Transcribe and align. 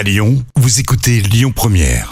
À 0.00 0.02
Lyon, 0.02 0.42
vous 0.56 0.80
écoutez 0.80 1.20
Lyon 1.20 1.52
Première. 1.54 2.10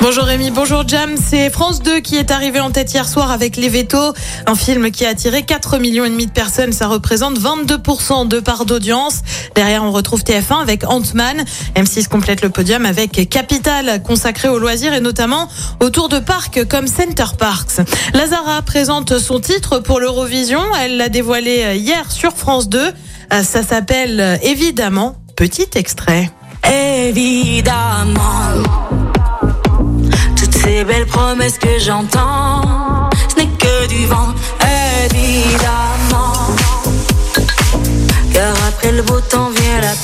Bonjour 0.00 0.24
Rémi, 0.24 0.50
bonjour 0.50 0.88
Jam. 0.88 1.16
C'est 1.22 1.50
France 1.50 1.82
2 1.82 2.00
qui 2.00 2.16
est 2.16 2.30
arrivé 2.30 2.58
en 2.58 2.70
tête 2.70 2.94
hier 2.94 3.06
soir 3.06 3.30
avec 3.30 3.58
Les 3.58 3.68
Vétos, 3.68 4.14
un 4.46 4.54
film 4.54 4.90
qui 4.90 5.04
a 5.04 5.10
attiré 5.10 5.42
4 5.42 5.78
millions 5.78 6.06
et 6.06 6.08
demi 6.08 6.24
de 6.24 6.30
personnes. 6.30 6.72
Ça 6.72 6.86
représente 6.86 7.38
22% 7.38 8.26
de 8.26 8.40
part 8.40 8.64
d'audience. 8.64 9.20
Derrière, 9.54 9.84
on 9.84 9.92
retrouve 9.92 10.22
TF1 10.22 10.62
avec 10.62 10.88
Ant-Man. 10.88 11.44
M6 11.74 12.08
complète 12.08 12.40
le 12.40 12.48
podium 12.48 12.86
avec 12.86 13.28
Capital, 13.28 14.02
consacré 14.02 14.48
aux 14.48 14.58
loisirs 14.58 14.94
et 14.94 15.00
notamment 15.00 15.46
autour 15.80 16.08
de 16.08 16.20
parcs 16.20 16.64
comme 16.64 16.86
Center 16.86 17.26
Parks. 17.38 17.80
Lazara 18.14 18.62
présente 18.62 19.18
son 19.18 19.40
titre 19.40 19.80
pour 19.80 20.00
l'Eurovision. 20.00 20.62
Elle 20.80 20.96
l'a 20.96 21.10
dévoilé 21.10 21.76
hier 21.76 22.10
sur 22.10 22.32
France 22.32 22.70
2. 22.70 22.94
Euh, 23.32 23.42
Ça 23.42 23.62
s'appelle 23.62 24.20
euh, 24.20 24.36
évidemment 24.42 25.16
Petit 25.36 25.68
extrait. 25.74 26.30
Évidemment, 26.66 28.22
toutes 30.34 30.54
ces 30.54 30.82
belles 30.84 31.06
promesses 31.06 31.58
que 31.58 31.78
j'entends, 31.78 33.10
ce 33.28 33.36
n'est 33.36 33.46
que 33.48 33.86
du 33.88 34.06
vent. 34.06 34.32
Évidemment, 35.04 36.56
car 38.32 38.54
après 38.66 38.92
le 38.92 39.02
beau 39.02 39.20
temps 39.20 39.50
vient 39.50 39.80
la 39.82 39.94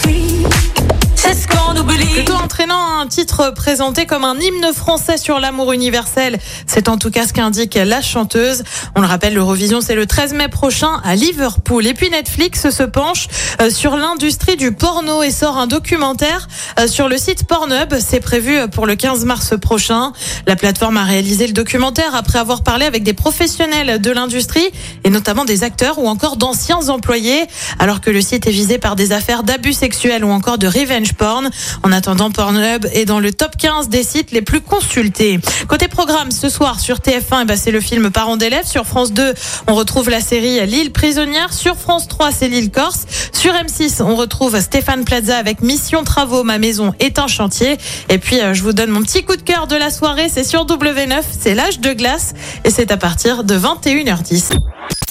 entraînant 2.52 3.00
un 3.00 3.06
titre 3.06 3.54
présenté 3.54 4.04
comme 4.04 4.26
un 4.26 4.38
hymne 4.38 4.74
français 4.74 5.16
sur 5.16 5.40
l'amour 5.40 5.72
universel. 5.72 6.38
C'est 6.66 6.90
en 6.90 6.98
tout 6.98 7.10
cas 7.10 7.26
ce 7.26 7.32
qu'indique 7.32 7.76
la 7.82 8.02
chanteuse. 8.02 8.62
On 8.94 9.00
le 9.00 9.06
rappelle, 9.06 9.32
l'Eurovision, 9.32 9.80
c'est 9.80 9.94
le 9.94 10.04
13 10.04 10.34
mai 10.34 10.48
prochain 10.48 11.00
à 11.02 11.14
Liverpool. 11.14 11.86
Et 11.86 11.94
puis 11.94 12.10
Netflix 12.10 12.68
se 12.68 12.82
penche 12.82 13.28
euh, 13.62 13.70
sur 13.70 13.96
l'industrie 13.96 14.56
du 14.58 14.70
porno 14.72 15.22
et 15.22 15.30
sort 15.30 15.56
un 15.56 15.66
documentaire 15.66 16.46
euh, 16.78 16.86
sur 16.86 17.08
le 17.08 17.16
site 17.16 17.44
Pornhub. 17.44 17.94
C'est 18.00 18.20
prévu 18.20 18.68
pour 18.68 18.84
le 18.84 18.96
15 18.96 19.24
mars 19.24 19.54
prochain. 19.58 20.12
La 20.46 20.54
plateforme 20.54 20.98
a 20.98 21.04
réalisé 21.04 21.46
le 21.46 21.54
documentaire 21.54 22.14
après 22.14 22.38
avoir 22.38 22.62
parlé 22.62 22.84
avec 22.84 23.02
des 23.02 23.14
professionnels 23.14 23.98
de 23.98 24.10
l'industrie 24.10 24.68
et 25.04 25.08
notamment 25.08 25.46
des 25.46 25.64
acteurs 25.64 25.98
ou 25.98 26.06
encore 26.06 26.36
d'anciens 26.36 26.90
employés, 26.90 27.46
alors 27.78 28.02
que 28.02 28.10
le 28.10 28.20
site 28.20 28.46
est 28.46 28.50
visé 28.52 28.76
par 28.76 28.94
des 28.94 29.12
affaires 29.12 29.42
d'abus 29.42 29.72
sexuels 29.72 30.22
ou 30.22 30.30
encore 30.30 30.58
de 30.58 30.66
revenge 30.66 31.14
porn. 31.14 31.48
En 31.82 31.92
attendant, 31.92 32.30
Pornhub 32.42 32.86
est 32.92 33.04
dans 33.04 33.20
le 33.20 33.32
top 33.32 33.56
15 33.56 33.88
des 33.88 34.02
sites 34.02 34.32
les 34.32 34.42
plus 34.42 34.60
consultés. 34.60 35.38
Côté 35.68 35.86
programme, 35.86 36.32
ce 36.32 36.48
soir 36.48 36.80
sur 36.80 36.96
TF1, 36.96 37.42
eh 37.42 37.44
ben, 37.44 37.56
c'est 37.56 37.70
le 37.70 37.80
film 37.80 38.10
Parents 38.10 38.36
d'élèves. 38.36 38.66
Sur 38.66 38.84
France 38.84 39.12
2, 39.12 39.32
on 39.68 39.76
retrouve 39.76 40.10
la 40.10 40.20
série 40.20 40.66
L'île 40.66 40.90
prisonnière. 40.90 41.52
Sur 41.52 41.76
France 41.76 42.08
3, 42.08 42.32
c'est 42.32 42.48
l'île 42.48 42.72
Corse. 42.72 43.06
Sur 43.32 43.52
M6, 43.52 44.02
on 44.02 44.16
retrouve 44.16 44.60
Stéphane 44.60 45.04
Plaza 45.04 45.36
avec 45.38 45.60
Mission 45.60 46.02
Travaux, 46.02 46.42
ma 46.42 46.58
maison 46.58 46.92
est 46.98 47.20
un 47.20 47.28
chantier. 47.28 47.76
Et 48.08 48.18
puis, 48.18 48.40
euh, 48.40 48.54
je 48.54 48.64
vous 48.64 48.72
donne 48.72 48.90
mon 48.90 49.02
petit 49.02 49.22
coup 49.22 49.36
de 49.36 49.42
cœur 49.42 49.68
de 49.68 49.76
la 49.76 49.90
soirée. 49.90 50.28
C'est 50.28 50.42
sur 50.42 50.66
W9, 50.66 51.22
c'est 51.38 51.54
l'âge 51.54 51.78
de 51.78 51.92
glace. 51.92 52.34
Et 52.64 52.70
c'est 52.70 52.90
à 52.90 52.96
partir 52.96 53.44
de 53.44 53.56
21h10. 53.56 54.58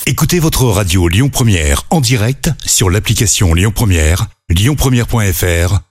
Écoutez 0.05 0.39
votre 0.39 0.65
radio 0.65 1.07
Lyon 1.07 1.29
Première 1.29 1.83
en 1.91 2.01
direct 2.01 2.49
sur 2.65 2.89
l'application 2.89 3.53
Lyon 3.53 3.71
Première, 3.73 4.27
lyonpremière.fr 4.49 5.90